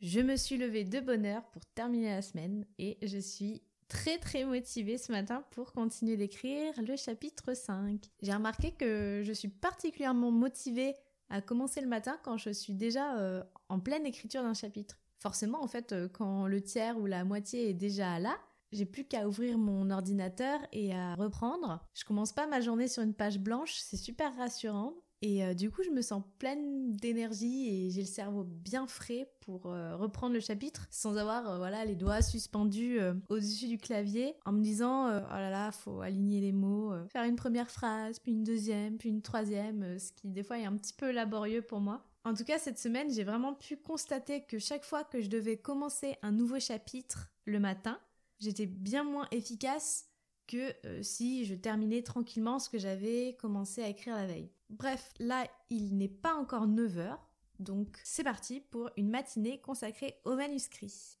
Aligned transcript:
Je 0.00 0.20
me 0.20 0.36
suis 0.36 0.56
levée 0.56 0.84
de 0.84 1.00
bonne 1.00 1.26
heure 1.26 1.44
pour 1.50 1.64
terminer 1.74 2.10
la 2.10 2.22
semaine 2.22 2.64
et 2.78 2.98
je 3.02 3.18
suis 3.18 3.62
très 3.88 4.18
très 4.18 4.44
motivée 4.44 4.96
ce 4.96 5.10
matin 5.10 5.42
pour 5.50 5.72
continuer 5.72 6.16
d'écrire 6.16 6.72
le 6.80 6.94
chapitre 6.94 7.52
5. 7.52 8.00
J'ai 8.22 8.32
remarqué 8.32 8.70
que 8.70 9.22
je 9.24 9.32
suis 9.32 9.48
particulièrement 9.48 10.30
motivée 10.30 10.94
à 11.30 11.40
commencer 11.40 11.80
le 11.80 11.88
matin 11.88 12.16
quand 12.22 12.36
je 12.36 12.50
suis 12.50 12.74
déjà 12.74 13.18
euh, 13.18 13.42
en 13.68 13.80
pleine 13.80 14.06
écriture 14.06 14.44
d'un 14.44 14.54
chapitre. 14.54 15.00
Forcément, 15.18 15.64
en 15.64 15.66
fait, 15.66 15.90
euh, 15.90 16.08
quand 16.08 16.46
le 16.46 16.60
tiers 16.60 16.96
ou 16.96 17.06
la 17.06 17.24
moitié 17.24 17.70
est 17.70 17.74
déjà 17.74 18.20
là, 18.20 18.38
j'ai 18.70 18.86
plus 18.86 19.04
qu'à 19.04 19.26
ouvrir 19.26 19.58
mon 19.58 19.90
ordinateur 19.90 20.60
et 20.70 20.94
à 20.94 21.16
reprendre. 21.16 21.84
Je 21.94 22.04
commence 22.04 22.32
pas 22.32 22.46
ma 22.46 22.60
journée 22.60 22.86
sur 22.86 23.02
une 23.02 23.14
page 23.14 23.40
blanche, 23.40 23.74
c'est 23.74 23.96
super 23.96 24.36
rassurant. 24.36 24.94
Et 25.20 25.44
euh, 25.44 25.52
du 25.52 25.70
coup, 25.70 25.82
je 25.82 25.90
me 25.90 26.00
sens 26.00 26.22
pleine 26.38 26.92
d'énergie 26.92 27.68
et 27.68 27.90
j'ai 27.90 28.02
le 28.02 28.06
cerveau 28.06 28.44
bien 28.44 28.86
frais 28.86 29.28
pour 29.40 29.66
euh, 29.66 29.96
reprendre 29.96 30.34
le 30.34 30.40
chapitre 30.40 30.86
sans 30.90 31.16
avoir 31.16 31.50
euh, 31.50 31.58
voilà 31.58 31.84
les 31.84 31.96
doigts 31.96 32.22
suspendus 32.22 33.00
au-dessus 33.28 33.66
du 33.66 33.78
clavier 33.78 34.34
en 34.44 34.52
me 34.52 34.62
disant 34.62 35.08
oh 35.08 35.34
là 35.34 35.50
là, 35.50 35.72
faut 35.72 36.00
aligner 36.00 36.40
les 36.40 36.52
mots, 36.52 36.92
faire 37.08 37.24
une 37.24 37.36
première 37.36 37.70
phrase, 37.70 38.18
puis 38.18 38.32
une 38.32 38.44
deuxième, 38.44 38.96
puis 38.96 39.08
une 39.08 39.22
troisième, 39.22 39.98
ce 39.98 40.12
qui 40.12 40.28
des 40.28 40.42
fois 40.42 40.58
est 40.58 40.64
un 40.64 40.76
petit 40.76 40.92
peu 40.92 41.10
laborieux 41.10 41.62
pour 41.62 41.80
moi. 41.80 42.04
En 42.24 42.34
tout 42.34 42.44
cas, 42.44 42.58
cette 42.58 42.78
semaine, 42.78 43.10
j'ai 43.10 43.24
vraiment 43.24 43.54
pu 43.54 43.76
constater 43.76 44.42
que 44.42 44.58
chaque 44.58 44.84
fois 44.84 45.04
que 45.04 45.20
je 45.20 45.28
devais 45.28 45.56
commencer 45.56 46.16
un 46.22 46.32
nouveau 46.32 46.60
chapitre 46.60 47.30
le 47.44 47.58
matin, 47.58 47.98
j'étais 48.38 48.66
bien 48.66 49.04
moins 49.04 49.26
efficace 49.30 50.07
que 50.48 50.74
si 51.02 51.44
je 51.44 51.54
terminais 51.54 52.02
tranquillement 52.02 52.58
ce 52.58 52.68
que 52.68 52.78
j'avais 52.78 53.36
commencé 53.38 53.82
à 53.82 53.88
écrire 53.88 54.16
la 54.16 54.26
veille. 54.26 54.50
Bref, 54.70 55.12
là, 55.20 55.46
il 55.70 55.96
n'est 55.96 56.08
pas 56.08 56.34
encore 56.34 56.66
9h, 56.66 57.16
donc 57.60 57.96
c'est 58.02 58.24
parti 58.24 58.60
pour 58.60 58.90
une 58.96 59.10
matinée 59.10 59.60
consacrée 59.60 60.16
au 60.24 60.34
manuscrit. 60.34 61.18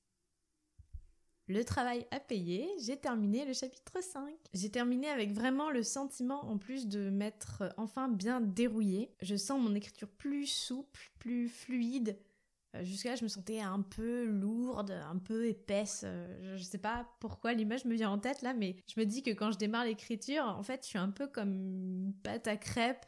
Le 1.46 1.64
travail 1.64 2.06
a 2.10 2.20
payé, 2.20 2.68
j'ai 2.78 2.98
terminé 2.98 3.46
le 3.46 3.54
chapitre 3.54 4.02
5. 4.02 4.34
J'ai 4.52 4.70
terminé 4.70 5.08
avec 5.08 5.32
vraiment 5.32 5.70
le 5.70 5.82
sentiment 5.82 6.44
en 6.44 6.58
plus 6.58 6.88
de 6.88 7.08
m'être 7.08 7.72
enfin 7.78 8.08
bien 8.08 8.42
dérouillé. 8.42 9.14
Je 9.22 9.34
sens 9.34 9.58
mon 9.58 9.74
écriture 9.74 10.10
plus 10.10 10.46
souple, 10.46 11.10
plus 11.18 11.48
fluide. 11.48 12.18
Euh, 12.74 12.84
jusqu'à 12.84 13.10
là, 13.10 13.16
je 13.16 13.24
me 13.24 13.28
sentais 13.28 13.60
un 13.60 13.80
peu 13.80 14.24
lourde, 14.24 14.90
un 14.90 15.18
peu 15.18 15.46
épaisse. 15.46 16.02
Euh, 16.04 16.56
je 16.56 16.62
sais 16.62 16.78
pas 16.78 17.08
pourquoi 17.20 17.54
l'image 17.54 17.84
me 17.84 17.94
vient 17.94 18.10
en 18.10 18.18
tête 18.18 18.42
là, 18.42 18.54
mais 18.54 18.76
je 18.92 19.00
me 19.00 19.06
dis 19.06 19.22
que 19.22 19.30
quand 19.30 19.50
je 19.50 19.58
démarre 19.58 19.84
l'écriture, 19.84 20.44
en 20.44 20.62
fait, 20.62 20.82
je 20.82 20.88
suis 20.88 20.98
un 20.98 21.10
peu 21.10 21.26
comme 21.26 21.52
une 21.52 22.14
pâte 22.22 22.46
à 22.46 22.56
crêpes 22.56 23.06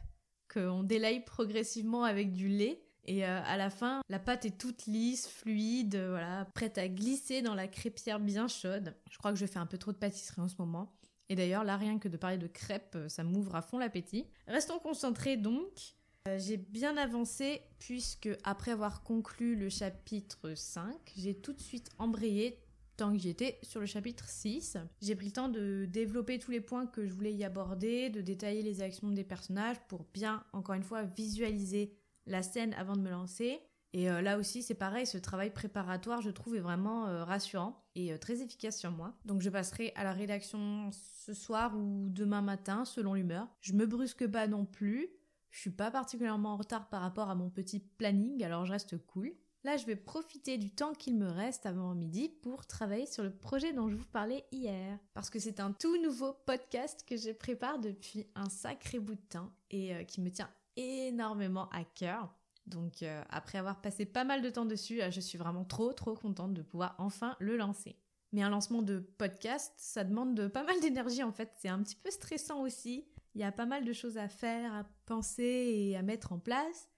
qu'on 0.53 0.83
délaye 0.83 1.25
progressivement 1.25 2.05
avec 2.05 2.33
du 2.33 2.49
lait. 2.49 2.83
Et 3.05 3.27
euh, 3.27 3.41
à 3.45 3.57
la 3.57 3.71
fin, 3.71 4.03
la 4.09 4.19
pâte 4.19 4.45
est 4.45 4.59
toute 4.59 4.87
lisse, 4.87 5.27
fluide, 5.29 5.97
voilà, 5.97 6.47
prête 6.55 6.79
à 6.79 6.89
glisser 6.89 7.43
dans 7.43 7.55
la 7.55 7.67
crêpière 7.67 8.21
bien 8.21 8.47
chaude. 8.47 8.95
Je 9.11 9.19
crois 9.19 9.33
que 9.33 9.39
je 9.39 9.47
fais 9.47 9.59
un 9.59 9.67
peu 9.67 9.79
trop 9.79 9.93
de 9.93 9.97
pâtisserie 9.97 10.41
en 10.41 10.49
ce 10.49 10.57
moment. 10.59 10.93
Et 11.29 11.37
d'ailleurs, 11.37 11.65
là, 11.65 11.77
rien 11.77 11.99
que 11.99 12.09
de 12.09 12.17
parler 12.17 12.39
de 12.39 12.49
crêpes, 12.49 12.99
ça 13.09 13.25
m'ouvre 13.25 13.55
à 13.55 13.63
fond 13.63 13.79
l'appétit. 13.79 14.27
Restons 14.49 14.79
concentrés 14.81 15.37
donc. 15.37 15.95
J'ai 16.39 16.59
bien 16.59 16.97
avancé 16.97 17.63
puisque 17.79 18.29
après 18.45 18.73
avoir 18.73 19.03
conclu 19.03 19.57
le 19.57 19.69
chapitre 19.69 20.55
5, 20.55 20.95
j'ai 21.17 21.35
tout 21.35 21.53
de 21.53 21.61
suite 21.61 21.89
embrayé 21.99 22.59
tant 22.97 23.13
que 23.13 23.19
j'étais 23.19 23.59
sur 23.63 23.81
le 23.81 23.87
chapitre 23.87 24.29
6. 24.29 24.77
J'ai 25.01 25.15
pris 25.15 25.27
le 25.27 25.33
temps 25.33 25.49
de 25.49 25.87
développer 25.87 26.39
tous 26.39 26.51
les 26.51 26.61
points 26.61 26.87
que 26.87 27.07
je 27.07 27.15
voulais 27.15 27.33
y 27.33 27.45
aborder, 27.45 28.11
de 28.11 28.21
détailler 28.21 28.63
les 28.63 28.83
actions 28.83 29.09
des 29.11 29.25
personnages 29.25 29.81
pour 29.89 30.05
bien, 30.13 30.45
encore 30.53 30.75
une 30.75 30.83
fois, 30.83 31.05
visualiser 31.05 31.97
la 32.27 32.43
scène 32.43 32.75
avant 32.75 32.97
de 32.97 33.01
me 33.01 33.11
lancer. 33.11 33.61
Et 33.93 34.11
euh, 34.11 34.21
là 34.21 34.39
aussi, 34.39 34.63
c'est 34.63 34.75
pareil, 34.75 35.07
ce 35.07 35.19
travail 35.19 35.51
préparatoire, 35.51 36.21
je 36.21 36.31
trouve, 36.31 36.55
est 36.55 36.61
vraiment 36.61 37.07
euh, 37.07 37.25
rassurant 37.25 37.83
et 37.97 38.13
euh, 38.13 38.19
très 38.19 38.43
efficace 38.43 38.79
sur 38.79 38.93
moi. 38.93 39.15
Donc 39.25 39.41
je 39.41 39.49
passerai 39.51 39.93
à 39.97 40.05
la 40.05 40.13
rédaction 40.13 40.91
ce 40.93 41.33
soir 41.33 41.75
ou 41.77 42.09
demain 42.11 42.43
matin, 42.43 42.85
selon 42.85 43.15
l'humeur. 43.15 43.49
Je 43.63 43.73
me 43.73 43.87
brusque 43.87 44.27
pas 44.29 44.47
non 44.47 44.67
plus. 44.67 45.09
Je 45.51 45.61
suis 45.61 45.71
pas 45.71 45.91
particulièrement 45.91 46.55
en 46.55 46.57
retard 46.57 46.89
par 46.89 47.03
rapport 47.03 47.31
à 47.31 47.35
mon 47.35 47.51
petit 47.51 47.81
planning, 47.81 48.43
alors 48.45 48.65
je 48.67 48.73
reste 48.73 48.97
cool. 49.07 49.35
Là, 49.63 49.77
je 49.77 49.85
vais 49.85 49.97
profiter 49.97 50.57
du 50.57 50.71
temps 50.71 50.95
qu'il 50.95 51.19
me 51.19 51.29
reste 51.29 51.67
avant 51.67 51.95
midi 51.95 52.31
pour 52.31 52.67
travailler 52.67 53.05
sur 53.05 53.23
le 53.23 53.31
projet 53.31 53.75
dont 53.75 53.91
je 53.91 53.97
vous 53.97 54.07
parlais 54.07 54.47
hier. 54.53 54.99
Parce 55.13 55.29
que 55.29 55.39
c'est 55.39 55.61
un 55.61 55.73
tout 55.73 56.01
nouveau 56.03 56.33
podcast 56.47 57.05
que 57.07 57.17
je 57.19 57.31
prépare 57.31 57.79
depuis 57.79 58.27
un 58.35 58.49
sacré 58.49 58.99
bout 58.99 59.17
de 59.17 59.29
temps 59.29 59.53
et 59.71 59.95
euh, 59.95 60.05
qui 60.05 60.23
me 60.23 60.31
tient 60.31 60.49
énormément 60.77 61.69
à 61.71 61.85
cœur. 61.85 62.35
Donc 62.67 63.03
euh, 63.03 63.23
après 63.29 63.59
avoir 63.59 63.83
passé 63.83 64.07
pas 64.07 64.25
mal 64.25 64.41
de 64.41 64.49
temps 64.49 64.65
dessus, 64.65 65.03
euh, 65.03 65.11
je 65.11 65.21
suis 65.21 65.37
vraiment 65.37 65.65
trop 65.65 65.93
trop 65.93 66.15
contente 66.15 66.55
de 66.55 66.63
pouvoir 66.63 66.95
enfin 66.97 67.37
le 67.39 67.59
lancer. 67.59 67.97
Mais 68.33 68.43
un 68.43 68.49
lancement 68.49 68.81
de 68.81 69.01
podcast, 69.01 69.75
ça 69.77 70.05
demande 70.05 70.35
de 70.35 70.47
pas 70.47 70.65
mal 70.65 70.81
d'énergie 70.81 71.23
en 71.23 71.33
fait, 71.33 71.53
c'est 71.59 71.69
un 71.69 71.83
petit 71.83 71.97
peu 71.97 72.11
stressant 72.11 72.63
aussi. 72.63 73.05
Il 73.35 73.41
y 73.41 73.45
a 73.45 73.53
pas 73.53 73.67
mal 73.67 73.85
de 73.85 73.93
choses 73.93 74.19
à 74.19 74.29
faire, 74.29 74.75
à 74.75 74.85
penser 75.07 75.43
et 75.43 75.97
à 75.97 76.03
mettre 76.03 76.33
en 76.33 76.39
place. 76.39 76.89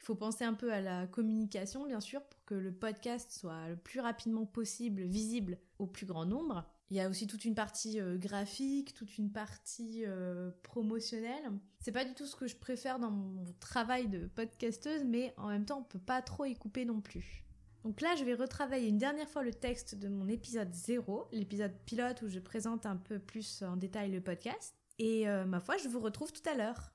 Il 0.00 0.04
faut 0.04 0.14
penser 0.14 0.44
un 0.44 0.54
peu 0.54 0.72
à 0.72 0.80
la 0.80 1.06
communication, 1.06 1.86
bien 1.86 2.00
sûr, 2.00 2.22
pour 2.24 2.44
que 2.44 2.54
le 2.54 2.72
podcast 2.72 3.30
soit 3.30 3.68
le 3.68 3.76
plus 3.76 4.00
rapidement 4.00 4.46
possible 4.46 5.02
visible 5.02 5.58
au 5.78 5.86
plus 5.86 6.06
grand 6.06 6.26
nombre. 6.26 6.64
Il 6.90 6.96
y 6.96 7.00
a 7.00 7.08
aussi 7.08 7.26
toute 7.26 7.44
une 7.44 7.54
partie 7.54 8.00
euh, 8.00 8.18
graphique, 8.18 8.94
toute 8.94 9.16
une 9.16 9.30
partie 9.32 10.04
euh, 10.04 10.50
promotionnelle. 10.62 11.52
C'est 11.80 11.92
pas 11.92 12.04
du 12.04 12.14
tout 12.14 12.26
ce 12.26 12.36
que 12.36 12.46
je 12.46 12.56
préfère 12.56 12.98
dans 12.98 13.10
mon 13.10 13.44
travail 13.60 14.08
de 14.08 14.26
podcasteuse, 14.26 15.04
mais 15.04 15.32
en 15.36 15.48
même 15.48 15.64
temps, 15.64 15.78
on 15.78 15.84
peut 15.84 15.98
pas 15.98 16.20
trop 16.20 16.44
y 16.44 16.54
couper 16.54 16.84
non 16.84 17.00
plus. 17.00 17.44
Donc 17.84 18.00
là, 18.00 18.14
je 18.16 18.24
vais 18.24 18.34
retravailler 18.34 18.88
une 18.88 18.98
dernière 18.98 19.28
fois 19.28 19.42
le 19.42 19.54
texte 19.54 19.94
de 19.94 20.08
mon 20.08 20.28
épisode 20.28 20.74
0, 20.74 21.28
l'épisode 21.32 21.72
pilote 21.86 22.22
où 22.22 22.28
je 22.28 22.40
présente 22.40 22.86
un 22.86 22.96
peu 22.96 23.18
plus 23.18 23.62
en 23.62 23.76
détail 23.76 24.10
le 24.10 24.20
podcast. 24.20 24.81
Et 25.02 25.28
euh, 25.28 25.44
ma 25.44 25.58
foi, 25.58 25.76
je 25.78 25.88
vous 25.88 25.98
retrouve 25.98 26.30
tout 26.32 26.48
à 26.48 26.54
l'heure. 26.54 26.92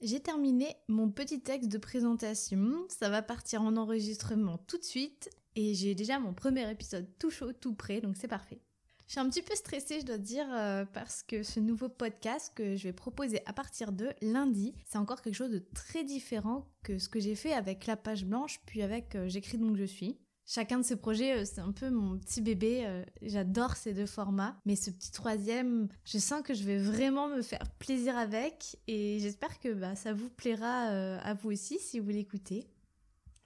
J'ai 0.00 0.20
terminé 0.20 0.76
mon 0.86 1.10
petit 1.10 1.40
texte 1.40 1.68
de 1.68 1.78
présentation, 1.78 2.86
ça 2.88 3.08
va 3.08 3.22
partir 3.22 3.62
en 3.62 3.76
enregistrement 3.76 4.56
tout 4.58 4.78
de 4.78 4.84
suite 4.84 5.30
et 5.56 5.74
j'ai 5.74 5.96
déjà 5.96 6.20
mon 6.20 6.34
premier 6.34 6.70
épisode 6.70 7.08
tout 7.18 7.30
chaud, 7.30 7.52
tout 7.52 7.74
prêt, 7.74 8.00
donc 8.00 8.16
c'est 8.16 8.28
parfait. 8.28 8.60
Je 9.08 9.14
suis 9.14 9.20
un 9.20 9.28
petit 9.28 9.42
peu 9.42 9.56
stressée, 9.56 9.98
je 9.98 10.06
dois 10.06 10.18
dire, 10.18 10.46
euh, 10.52 10.84
parce 10.84 11.24
que 11.24 11.42
ce 11.42 11.58
nouveau 11.58 11.88
podcast 11.88 12.52
que 12.54 12.76
je 12.76 12.84
vais 12.84 12.92
proposer 12.92 13.40
à 13.44 13.52
partir 13.52 13.90
de 13.90 14.10
lundi, 14.22 14.76
c'est 14.86 14.98
encore 14.98 15.22
quelque 15.22 15.34
chose 15.34 15.50
de 15.50 15.64
très 15.74 16.04
différent 16.04 16.68
que 16.84 16.98
ce 16.98 17.08
que 17.08 17.18
j'ai 17.18 17.34
fait 17.34 17.52
avec 17.52 17.86
la 17.86 17.96
page 17.96 18.24
blanche, 18.24 18.60
puis 18.64 18.82
avec 18.82 19.16
euh, 19.16 19.28
J'écris 19.28 19.58
donc 19.58 19.76
je 19.76 19.82
suis. 19.82 20.16
Chacun 20.50 20.78
de 20.78 20.82
ces 20.82 20.96
projets, 20.96 21.40
euh, 21.40 21.44
c'est 21.44 21.60
un 21.60 21.72
peu 21.72 21.90
mon 21.90 22.16
petit 22.16 22.40
bébé. 22.40 22.82
Euh, 22.86 23.04
j'adore 23.20 23.76
ces 23.76 23.92
deux 23.92 24.06
formats. 24.06 24.56
Mais 24.64 24.76
ce 24.76 24.90
petit 24.90 25.12
troisième, 25.12 25.88
je 26.06 26.16
sens 26.16 26.40
que 26.40 26.54
je 26.54 26.64
vais 26.64 26.78
vraiment 26.78 27.28
me 27.28 27.42
faire 27.42 27.68
plaisir 27.78 28.16
avec. 28.16 28.78
Et 28.86 29.18
j'espère 29.20 29.60
que 29.60 29.74
bah, 29.74 29.94
ça 29.94 30.14
vous 30.14 30.30
plaira 30.30 30.88
euh, 30.88 31.18
à 31.22 31.34
vous 31.34 31.50
aussi 31.50 31.78
si 31.78 32.00
vous 32.00 32.08
l'écoutez. 32.08 32.66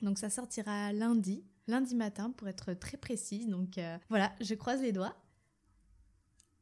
Donc 0.01 0.17
ça 0.17 0.31
sortira 0.31 0.93
lundi, 0.93 1.45
lundi 1.67 1.97
matin 1.97 2.31
pour 2.31 2.47
être 2.47 2.73
très 2.75 2.97
précise. 2.97 3.49
Donc 3.49 3.81
voilà, 4.09 4.33
je 4.41 4.55
croise 4.55 4.81
les 4.81 4.93
doigts. 4.93 5.17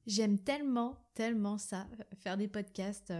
J'aime 0.06 0.38
tellement, 0.38 0.96
tellement 1.14 1.56
ça, 1.56 1.86
faire 2.18 2.36
des 2.36 2.48
podcasts. 2.48 3.12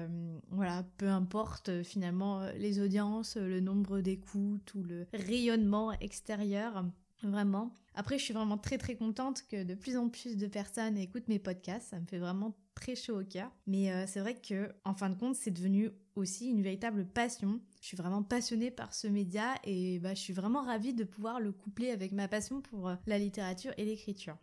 voilà, 0.50 0.84
peu 0.98 1.08
importe 1.08 1.82
finalement 1.84 2.50
les 2.58 2.80
audiences, 2.80 3.36
le 3.36 3.60
nombre 3.60 4.00
d'écoutes 4.00 4.74
ou 4.74 4.82
le 4.82 5.06
rayonnement 5.14 5.92
extérieur. 6.00 6.84
Vraiment. 7.22 7.72
Après, 7.94 8.18
je 8.18 8.24
suis 8.24 8.34
vraiment 8.34 8.56
très 8.56 8.78
très 8.78 8.96
contente 8.96 9.44
que 9.48 9.62
de 9.62 9.74
plus 9.74 9.96
en 9.96 10.08
plus 10.08 10.36
de 10.36 10.46
personnes 10.46 10.96
écoutent 10.96 11.28
mes 11.28 11.38
podcasts. 11.38 11.90
Ça 11.90 12.00
me 12.00 12.06
fait 12.06 12.18
vraiment 12.18 12.54
très 12.74 12.94
chaud 12.94 13.20
au 13.20 13.24
cœur. 13.24 13.50
Mais 13.66 13.92
euh, 13.92 14.04
c'est 14.06 14.20
vrai 14.20 14.34
que, 14.34 14.72
en 14.84 14.94
fin 14.94 15.10
de 15.10 15.14
compte, 15.14 15.36
c'est 15.36 15.50
devenu 15.50 15.90
aussi 16.14 16.48
une 16.48 16.62
véritable 16.62 17.04
passion. 17.04 17.60
Je 17.80 17.88
suis 17.88 17.96
vraiment 17.96 18.22
passionnée 18.22 18.70
par 18.70 18.94
ce 18.94 19.06
média 19.06 19.54
et 19.64 19.98
bah, 19.98 20.14
je 20.14 20.20
suis 20.20 20.32
vraiment 20.32 20.62
ravie 20.62 20.94
de 20.94 21.04
pouvoir 21.04 21.40
le 21.40 21.52
coupler 21.52 21.90
avec 21.90 22.12
ma 22.12 22.28
passion 22.28 22.60
pour 22.60 22.88
euh, 22.88 22.94
la 23.06 23.18
littérature 23.18 23.72
et 23.76 23.84
l'écriture. 23.84 24.36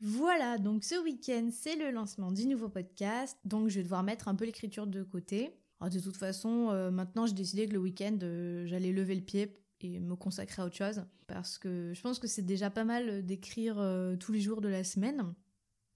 Voilà, 0.00 0.58
donc 0.58 0.84
ce 0.84 1.02
week-end, 1.02 1.48
c'est 1.50 1.74
le 1.74 1.90
lancement 1.90 2.30
du 2.30 2.46
nouveau 2.46 2.68
podcast. 2.68 3.38
Donc 3.44 3.68
je 3.68 3.76
vais 3.76 3.82
devoir 3.82 4.02
mettre 4.02 4.28
un 4.28 4.34
peu 4.34 4.44
l'écriture 4.44 4.86
de 4.86 5.02
côté. 5.02 5.56
De 5.80 6.00
toute 6.00 6.16
façon, 6.16 6.68
euh, 6.70 6.90
maintenant 6.90 7.26
j'ai 7.26 7.34
décidé 7.34 7.66
que 7.66 7.72
le 7.72 7.78
week-end 7.78 8.18
j'allais 8.64 8.92
lever 8.92 9.14
le 9.14 9.20
pied 9.20 9.58
et 9.80 10.00
me 10.00 10.16
consacrer 10.16 10.62
à 10.62 10.66
autre 10.66 10.76
chose 10.76 11.04
parce 11.26 11.58
que 11.58 11.92
je 11.94 12.00
pense 12.00 12.18
que 12.18 12.26
c'est 12.26 12.42
déjà 12.42 12.70
pas 12.70 12.84
mal 12.84 13.24
d'écrire 13.24 13.76
tous 14.20 14.32
les 14.32 14.40
jours 14.40 14.60
de 14.60 14.68
la 14.68 14.84
semaine. 14.84 15.34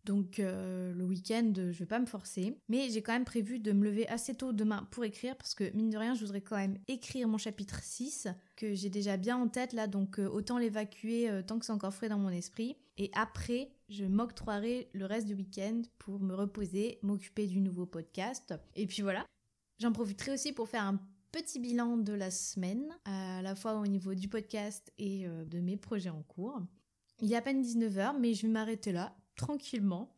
Donc 0.04 0.38
le 0.38 1.02
week-end, 1.02 1.52
je 1.56 1.78
vais 1.78 1.86
pas 1.86 1.98
me 1.98 2.06
forcer, 2.06 2.56
mais 2.68 2.88
j'ai 2.88 3.02
quand 3.02 3.12
même 3.12 3.24
prévu 3.24 3.58
de 3.58 3.72
me 3.72 3.84
lever 3.84 4.08
assez 4.08 4.34
tôt 4.34 4.52
demain 4.52 4.88
pour 4.90 5.04
écrire 5.04 5.36
parce 5.36 5.54
que 5.54 5.70
mine 5.76 5.90
de 5.90 5.98
rien, 5.98 6.14
je 6.14 6.20
voudrais 6.20 6.40
quand 6.40 6.56
même 6.56 6.78
écrire 6.88 7.28
mon 7.28 7.36
chapitre 7.36 7.80
6 7.82 8.28
que 8.56 8.74
j'ai 8.74 8.88
déjà 8.88 9.18
bien 9.18 9.36
en 9.36 9.48
tête 9.48 9.72
là, 9.72 9.86
donc 9.86 10.18
autant 10.18 10.56
l'évacuer 10.56 11.30
tant 11.46 11.58
que 11.58 11.66
c'est 11.66 11.72
encore 11.72 11.92
frais 11.94 12.08
dans 12.08 12.18
mon 12.18 12.30
esprit. 12.30 12.76
Et 12.96 13.10
après, 13.14 13.72
je 13.88 14.04
m'octroierai 14.04 14.90
le 14.92 15.06
reste 15.06 15.26
du 15.26 15.34
week-end 15.34 15.82
pour 15.98 16.20
me 16.20 16.34
reposer, 16.34 16.98
m'occuper 17.02 17.46
du 17.46 17.60
nouveau 17.60 17.86
podcast. 17.86 18.54
Et 18.76 18.86
puis 18.86 19.02
voilà. 19.02 19.24
J'en 19.78 19.92
profiterai 19.92 20.32
aussi 20.32 20.52
pour 20.52 20.68
faire 20.68 20.82
un 20.82 21.00
petit 21.32 21.58
bilan 21.58 21.96
de 21.96 22.12
la 22.12 22.30
semaine, 22.30 22.96
à 23.04 23.42
la 23.42 23.54
fois 23.54 23.74
au 23.74 23.86
niveau 23.86 24.14
du 24.14 24.28
podcast 24.28 24.92
et 24.98 25.26
euh, 25.26 25.44
de 25.44 25.60
mes 25.60 25.76
projets 25.76 26.10
en 26.10 26.22
cours. 26.22 26.60
Il 27.20 27.32
est 27.32 27.36
à 27.36 27.42
peine 27.42 27.62
19h, 27.62 28.18
mais 28.18 28.34
je 28.34 28.42
vais 28.42 28.52
m'arrêter 28.52 28.92
là, 28.92 29.16
tranquillement. 29.36 30.16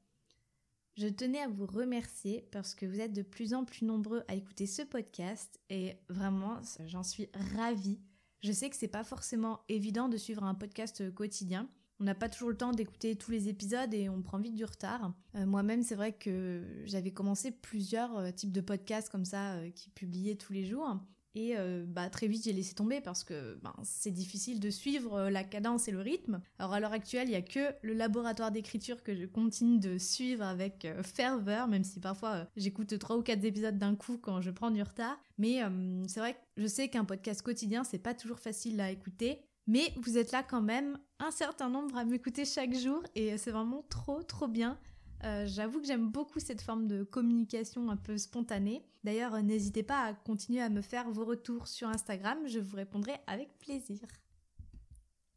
Je 0.96 1.08
tenais 1.08 1.40
à 1.40 1.48
vous 1.48 1.66
remercier 1.66 2.48
parce 2.52 2.74
que 2.74 2.86
vous 2.86 3.00
êtes 3.00 3.12
de 3.12 3.22
plus 3.22 3.54
en 3.54 3.64
plus 3.64 3.84
nombreux 3.84 4.24
à 4.28 4.34
écouter 4.34 4.66
ce 4.66 4.82
podcast 4.82 5.58
et 5.70 5.96
vraiment, 6.08 6.60
j'en 6.86 7.02
suis 7.02 7.28
ravie. 7.56 7.98
Je 8.40 8.52
sais 8.52 8.68
que 8.68 8.76
c'est 8.76 8.88
pas 8.88 9.04
forcément 9.04 9.60
évident 9.68 10.08
de 10.08 10.16
suivre 10.16 10.44
un 10.44 10.54
podcast 10.54 11.12
quotidien, 11.14 11.68
on 12.02 12.04
n'a 12.04 12.16
pas 12.16 12.28
toujours 12.28 12.50
le 12.50 12.56
temps 12.56 12.72
d'écouter 12.72 13.14
tous 13.14 13.30
les 13.30 13.48
épisodes 13.48 13.94
et 13.94 14.08
on 14.08 14.22
prend 14.22 14.38
vite 14.38 14.56
du 14.56 14.64
retard. 14.64 15.14
Euh, 15.36 15.46
moi-même, 15.46 15.84
c'est 15.84 15.94
vrai 15.94 16.12
que 16.12 16.64
j'avais 16.84 17.12
commencé 17.12 17.52
plusieurs 17.52 18.18
euh, 18.18 18.30
types 18.32 18.50
de 18.50 18.60
podcasts 18.60 19.08
comme 19.08 19.24
ça 19.24 19.52
euh, 19.52 19.70
qui 19.70 19.88
publiaient 19.88 20.34
tous 20.34 20.52
les 20.52 20.64
jours. 20.64 20.98
Et 21.34 21.54
bah, 21.86 22.10
très 22.10 22.26
vite, 22.26 22.44
j'ai 22.44 22.52
laissé 22.52 22.74
tomber 22.74 23.00
parce 23.00 23.24
que 23.24 23.58
ben, 23.62 23.72
c'est 23.84 24.10
difficile 24.10 24.60
de 24.60 24.68
suivre 24.68 25.30
la 25.30 25.44
cadence 25.44 25.88
et 25.88 25.90
le 25.90 26.02
rythme. 26.02 26.42
Alors 26.58 26.74
à 26.74 26.80
l'heure 26.80 26.92
actuelle, 26.92 27.26
il 27.26 27.30
n'y 27.30 27.36
a 27.36 27.40
que 27.40 27.74
le 27.80 27.94
laboratoire 27.94 28.52
d'écriture 28.52 29.02
que 29.02 29.14
je 29.14 29.24
continue 29.24 29.78
de 29.78 29.96
suivre 29.96 30.44
avec 30.44 30.86
ferveur, 31.02 31.68
même 31.68 31.84
si 31.84 32.00
parfois 32.00 32.46
j'écoute 32.54 32.98
trois 32.98 33.16
ou 33.16 33.22
quatre 33.22 33.46
épisodes 33.46 33.78
d'un 33.78 33.96
coup 33.96 34.18
quand 34.18 34.42
je 34.42 34.50
prends 34.50 34.70
du 34.70 34.82
retard. 34.82 35.18
Mais 35.38 35.60
c'est 36.06 36.20
vrai 36.20 36.34
que 36.34 36.40
je 36.58 36.66
sais 36.66 36.88
qu'un 36.90 37.06
podcast 37.06 37.40
quotidien, 37.40 37.82
c'est 37.82 37.98
pas 37.98 38.12
toujours 38.12 38.38
facile 38.38 38.78
à 38.82 38.90
écouter. 38.90 39.42
Mais 39.66 39.92
vous 39.96 40.18
êtes 40.18 40.32
là 40.32 40.42
quand 40.42 40.62
même, 40.62 40.98
un 41.18 41.30
certain 41.30 41.68
nombre 41.68 41.96
à 41.96 42.04
m'écouter 42.04 42.44
chaque 42.44 42.74
jour 42.74 43.02
et 43.14 43.38
c'est 43.38 43.52
vraiment 43.52 43.84
trop 43.88 44.22
trop 44.22 44.48
bien. 44.48 44.78
Euh, 45.24 45.46
j'avoue 45.46 45.80
que 45.80 45.86
j'aime 45.86 46.10
beaucoup 46.10 46.40
cette 46.40 46.62
forme 46.62 46.88
de 46.88 47.04
communication 47.04 47.88
un 47.90 47.96
peu 47.96 48.18
spontanée. 48.18 48.84
D'ailleurs, 49.04 49.40
n'hésitez 49.40 49.84
pas 49.84 50.02
à 50.02 50.14
continuer 50.14 50.60
à 50.60 50.68
me 50.68 50.82
faire 50.82 51.10
vos 51.10 51.24
retours 51.24 51.68
sur 51.68 51.88
Instagram, 51.88 52.38
je 52.46 52.58
vous 52.58 52.76
répondrai 52.76 53.14
avec 53.26 53.56
plaisir. 53.58 54.00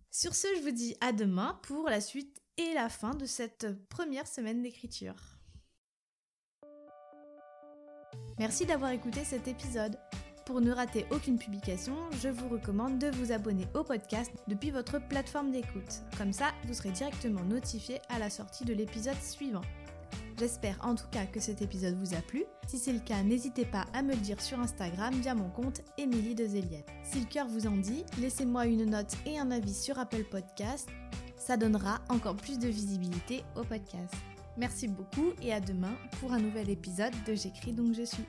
Sur 0.10 0.34
ce, 0.34 0.48
je 0.56 0.62
vous 0.62 0.72
dis 0.72 0.96
à 1.02 1.12
demain 1.12 1.60
pour 1.64 1.90
la 1.90 2.02
suite 2.02 2.42
et 2.58 2.74
la 2.74 2.90
fin 2.90 3.14
de 3.14 3.26
cette 3.26 3.68
première 3.90 4.28
semaine 4.28 4.62
d'écriture. 4.62 5.16
Merci 8.40 8.66
d'avoir 8.66 8.92
écouté 8.92 9.24
cet 9.24 9.48
épisode. 9.48 9.98
Pour 10.46 10.62
ne 10.62 10.72
rater 10.72 11.08
aucune 11.10 11.40
publication, 11.40 11.96
je 12.22 12.30
vous 12.30 12.48
recommande 12.48 13.00
de 13.00 13.10
vous 13.10 13.32
abonner 13.32 13.68
au 13.74 13.84
podcast 13.84 14.32
depuis 14.48 14.70
votre 14.70 15.00
plateforme 15.00 15.52
d'écoute. 15.52 16.04
Comme 16.20 16.34
ça, 16.34 16.52
vous 16.68 16.76
serez 16.76 16.92
directement 16.92 17.44
notifié 17.44 18.00
à 18.10 18.20
la 18.20 18.30
sortie 18.30 18.64
de 18.64 18.76
l'épisode 18.76 19.20
suivant. 19.20 19.64
J'espère 20.38 20.78
en 20.84 20.94
tout 20.94 21.08
cas 21.10 21.26
que 21.26 21.40
cet 21.40 21.64
épisode 21.64 21.98
vous 21.98 22.14
a 22.14 22.22
plu. 22.22 22.44
Si 22.68 22.78
c'est 22.78 22.94
le 22.94 23.00
cas, 23.00 23.24
n'hésitez 23.24 23.66
pas 23.66 23.86
à 23.94 24.04
me 24.04 24.14
le 24.14 24.20
dire 24.20 24.40
sur 24.40 24.60
Instagram 24.60 25.16
via 25.16 25.34
mon 25.34 25.50
compte 25.50 25.82
Émilie 25.98 26.36
de 26.36 26.46
Zéliette. 26.46 26.92
Si 27.04 27.22
le 27.22 27.26
cœur 27.26 27.48
vous 27.48 27.66
en 27.66 27.78
dit, 27.78 28.06
laissez-moi 28.22 28.68
une 28.68 28.86
note 28.86 29.16
et 29.26 29.40
un 29.40 29.50
avis 29.50 29.74
sur 29.74 29.98
Apple 29.98 30.26
Podcast. 30.26 30.88
Ça 31.38 31.58
donnera 31.58 32.02
encore 32.10 32.36
plus 32.36 32.60
de 32.60 32.68
visibilité 32.68 33.44
au 33.56 33.64
podcast. 33.64 34.14
Merci 34.58 34.88
beaucoup 34.90 35.34
et 35.42 35.54
à 35.54 35.60
demain 35.60 35.96
pour 36.20 36.34
un 36.34 36.40
nouvel 36.40 36.70
épisode 36.70 37.14
de 37.26 37.34
J'écris 37.34 37.74
donc 37.74 37.96
je 37.96 38.04
suis. 38.04 38.26